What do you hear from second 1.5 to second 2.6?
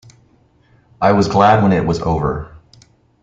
when it was over.